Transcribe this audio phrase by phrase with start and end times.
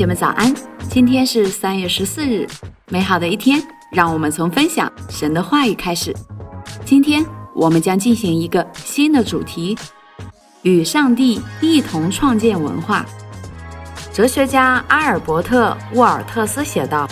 [0.00, 0.50] 姐们早安，
[0.88, 2.48] 今天是三月十四日，
[2.88, 3.62] 美好的一天，
[3.92, 6.10] 让我们从分享神的话语开始。
[6.86, 7.22] 今天
[7.54, 9.76] 我们将进行一个新的主题，
[10.62, 13.04] 与上帝一同创建文化。
[14.10, 17.06] 哲学家阿尔伯特·沃尔特斯写道：“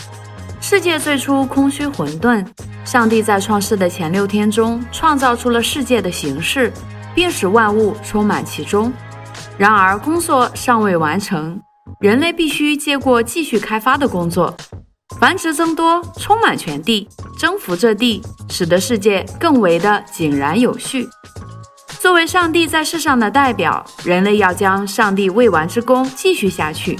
[0.58, 2.42] 世界最初空虚混沌，
[2.86, 6.72] 上帝在创世的前六天中创造出了世界的形式，
[7.14, 8.90] 并使万物充满其中。
[9.58, 11.60] 然而，工作尚未完成。”
[12.00, 14.56] 人类必须接过继续开发的工作，
[15.18, 21.08] 繁殖增多，充满全地，征服这地，使得世界更为的井然有序。
[21.98, 26.96] 作为上帝在世上的代表，人类要将上帝未完之功继续下去。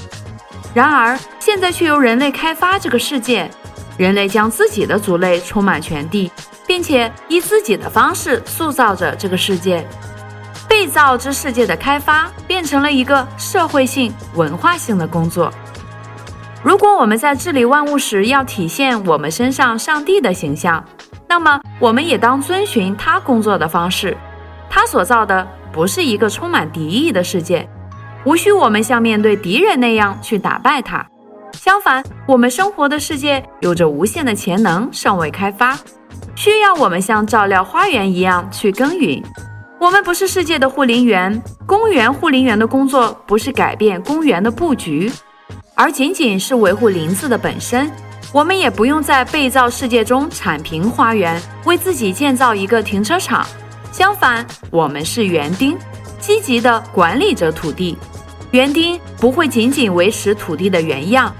[0.73, 3.49] 然而，现在却由人类开发这个世界，
[3.97, 6.29] 人类将自己的族类充满全地，
[6.67, 9.87] 并且以自己的方式塑造着这个世界。
[10.79, 15.51] 被造之世界的开发变成了一个社会性、文化性的工作。
[16.63, 20.81] 如果我们在治理万物时要体现我们身上上帝的形象，
[21.27, 24.15] 那么我们也当遵循他工作的方式。
[24.69, 27.67] 他所造的不是一个充满敌意的世界，
[28.23, 31.05] 无需我们像面对敌人那样去打败他。
[31.51, 35.77] 相反，我们生活的世界有着无限的潜能，尚未开发，
[36.37, 39.21] 需要我们像照料花园一样去耕耘。
[39.79, 45.09] 我们不是世界的护林员，公园护林员的工作不是改变公园的布局，
[45.73, 47.89] 而仅仅是维护林子的本身。
[48.33, 53.47] 我们也不用在被造世界中铲平花园，为自己建造一个停车场。
[53.89, 55.77] 相反，我们是园丁，
[56.19, 57.97] 积极地管理着土地。
[58.51, 61.33] 园丁不会仅仅维持土地的原样，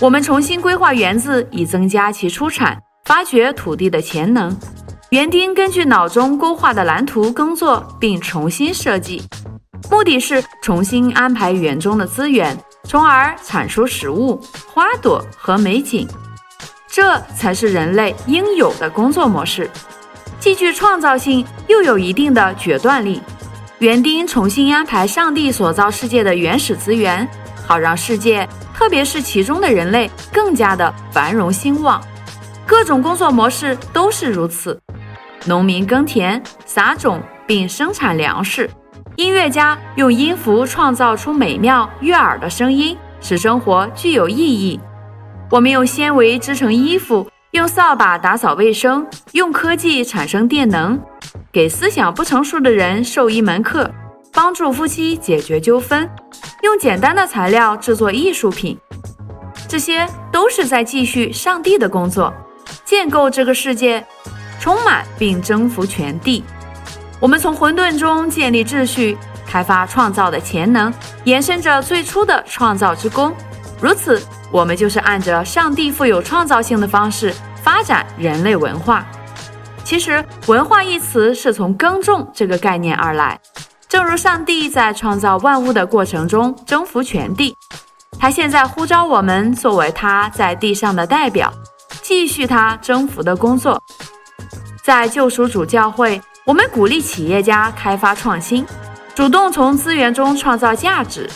[0.00, 4.56] 我们重新规划园子，以增加其出产，发掘土地的潜能。
[5.12, 9.22] 园丁根据脑中勾画的蓝图耕作，并重新设计，
[9.90, 16.08] 目的是重新安排园中的资源，从而产出食物、花朵和美景。
[16.88, 19.70] 这才是人类应有的工作模式，
[20.40, 23.20] 既具创造性，又有一定的决断力。
[23.80, 27.28] 园丁重新安排上帝所造世界的原始资源，
[27.66, 32.02] 好让世界，特别是其中的人类，更加的繁荣兴旺。
[32.64, 34.80] 各种工作模式都是如此。
[35.44, 38.70] 农民耕田、撒种并生产粮食，
[39.16, 44.78] 音乐家用音符创造出美妙悦耳的声音，使生活具有意义。
[45.50, 50.98] 我们用纤维织成衣服，用扫把打扫卫生，用科技产生电能，
[51.50, 53.90] 给思想不成熟的人授一门课，
[54.32, 56.08] 帮助夫妻解决纠纷，
[56.62, 58.78] 用简单的材料制作艺术品，
[59.68, 62.32] 这些都是在继续上帝的工作，
[62.84, 64.06] 建构这个世界。
[64.62, 66.44] 充满并征服全地，
[67.18, 73.34] 我们从混沌中建立秩序，开发创造的潜能，延伸着最初的创造之功。
[73.80, 74.22] 如此，
[74.52, 79.04] 我们就是按着上帝富有创造性的方式发展人类文化。
[79.82, 83.36] 其实，文化一词是从耕种这个概念而来。
[83.88, 87.52] 正如上帝在创造万物的过程中征服全地，
[88.16, 91.52] 他现在呼召我们作为他在地上的代表，
[92.00, 93.82] 继续他征服的工作。
[94.82, 98.66] 在救赎主教会，我们鼓励企业家开发创新，
[99.14, 101.30] 主动从资源中创造价值。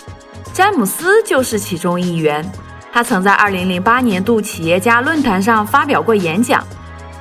[0.52, 2.44] 詹姆斯就是其中一员。
[2.92, 6.64] 他曾在2008年度企业家论坛上发表过演讲。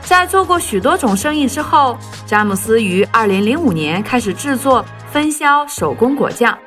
[0.01, 6.57] 在做过许多种生意之后，詹姆斯于2005年开始制作分销手工果酱。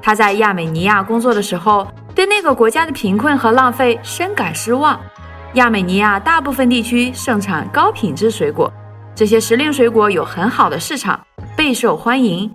[0.00, 5.00] 他在亚美尼亚工作的时候，对那个国家的贫困和浪费深感失望。
[5.54, 8.72] 亚美尼亚大部分地区盛产高品质水果。
[9.18, 11.18] 这些时令水果有很好的市场，
[11.56, 12.48] 备受欢迎。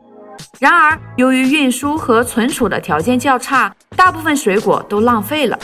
[0.59, 5.59] 然而，由于运输和存储的条件较差，大部分水果都浪费了。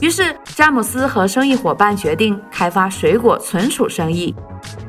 [0.00, 4.34] 于是，詹姆斯和生意伙伴决定开发水果存储生意，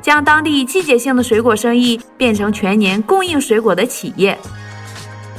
[0.02, 4.38] 将当地季节性的水果生意变成全年供应水果的企业。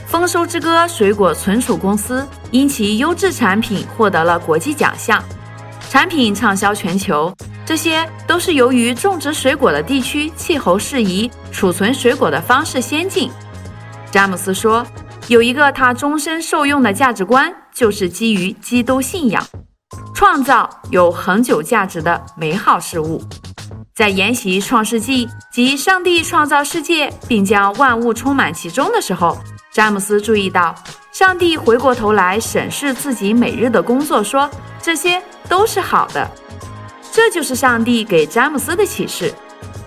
[0.06, 5.22] 丰收之歌水果存储公司因其优质产品获得了国际奖项，
[5.90, 7.30] 产品畅销全球。
[7.66, 13.28] 这些都是由于种植水果的地区气候适宜，储存水果的方式先进。
[14.08, 14.86] 詹姆斯说
[15.26, 19.44] ：“有一个他终身受用的价值观，就是基于基督信仰，
[20.14, 23.20] 创造有恒久价值的美好事物。”
[23.92, 29.36] 在研习《创世纪》及上帝创造世界并将万物充满其中的时候，
[29.72, 30.72] 詹姆斯注意到，
[31.10, 34.48] 上帝回过头来审视自己每日的工作，说
[34.80, 36.30] ：“这些都是好的。”
[37.16, 39.32] 这就是上帝给詹姆斯的启示。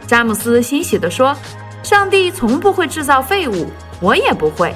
[0.07, 1.37] 詹姆斯欣喜地说
[1.83, 3.67] ：“上帝从不会制造废物，
[4.01, 4.75] 我也不会。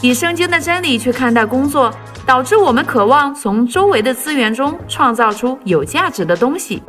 [0.00, 1.92] 以圣经的真理去看待工作，
[2.24, 6.82] 导致我们渴望从周围的资源中创造出有价值的东西。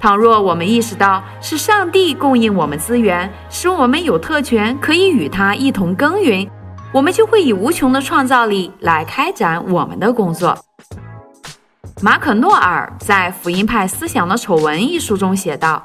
[0.00, 6.50] 倘若我们意识到是上帝供应我们资源，使我们有特权可以与他一同耕耘，
[6.92, 10.58] 我们就会以无穷的创造力来开展我们的工作。
[12.00, 15.84] 马可诺尔在《福音派思想的丑闻》一书中写道：“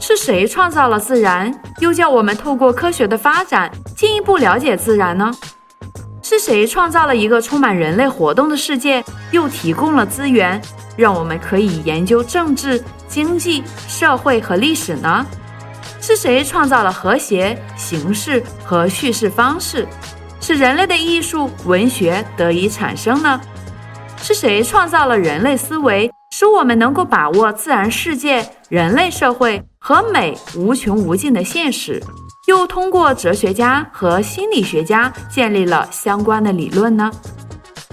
[0.00, 5.30] 是谁创造了自然，又叫我们透过科学的发展进一步了解自然呢？
[6.22, 10.58] 是谁创造了一个充满人类活动的世界，又提供了资源，
[10.96, 15.26] 让我们可以研究政治、经济、社会和历史呢？
[16.00, 19.86] 是谁创造了和谐、形式和叙事方式，
[20.40, 23.38] 使人类的艺术、文学得以产生呢？”
[24.22, 32.00] 是谁创造了人类思维，使我们能够把握自然世界、人类社会和美无穷无尽的现实？
[32.46, 37.10] 又通过哲学家和心理学家建立了相关的理论呢？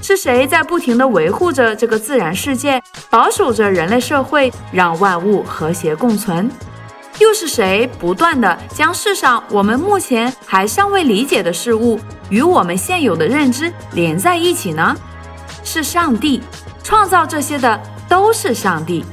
[0.04, 2.80] 是谁在不停地维护着这个自然世界，
[3.10, 6.48] 保守着人类社会，让万物和谐共存？
[7.18, 12.00] 又是谁不断地将世上我们目前还尚未理解的事物
[12.30, 14.96] 与我们现有的认知连在一起呢？
[15.72, 16.42] 是上帝
[16.82, 19.06] 创造这些的，都是上帝。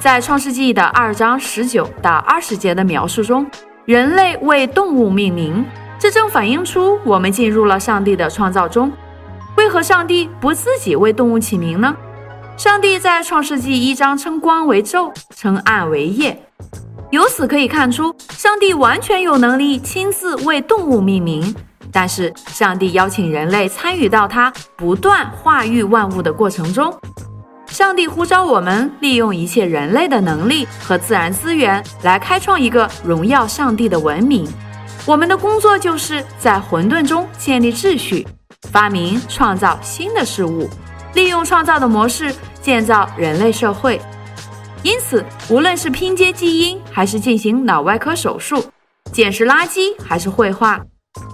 [0.00, 3.48] 在创世纪的二章十九到二十节的描述中，
[3.84, 5.64] 人类为动物命名，
[5.96, 8.90] 这正反映出我们进入了上帝的创造中。
[9.56, 11.94] 为何上帝不自己为动物起名呢？
[12.56, 16.36] 上帝在创世纪一章称光为昼，称暗为夜。
[17.12, 21.54] 由此可以看出，上帝完全有能力亲自为动物命名。
[22.00, 26.96] 但是，上帝邀请人类参与到他不断化育万物的过程中。
[27.66, 34.48] 上帝呼召我们利用一切人类的能力和自然资源来开创一个荣耀上帝的文明。
[35.04, 38.24] 我们的工作就是在混沌中建立秩序，
[38.70, 40.70] 发明创造新的事物，
[41.14, 44.00] 利用创造的模式建造人类社会。
[44.84, 48.64] 因此，无论是拼接基因，还是进行脑外科手术，
[49.10, 50.80] 捡拾垃圾，还是绘画。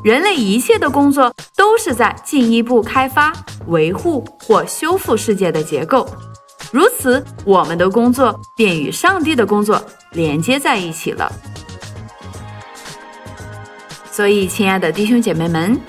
[0.03, 3.33] 人类一切的工作都是在进一步开发、
[3.67, 6.07] 维护或修复世界的结构，
[6.71, 9.83] 如此，我们的工作便与上帝的工作
[10.13, 11.31] 连接在一起了。
[14.11, 15.81] 所以，亲爱的弟兄姐妹们，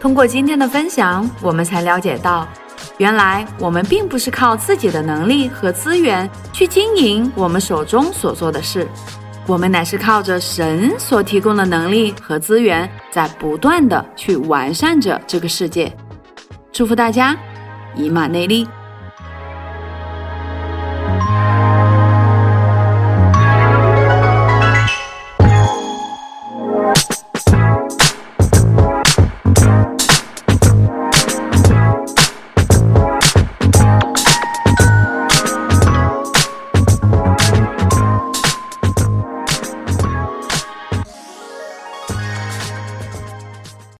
[0.00, 2.46] 通过今天的分享，我们才了解到，
[2.98, 8.86] 原来我们并不是靠自己的能力和资源去经营我们手中所做的事。
[9.48, 15.92] 我们乃是靠着神所提供的能力和资源，在不断的去完善着这个世界。
[16.72, 17.36] 祝福大家，
[17.94, 18.66] 以马内利。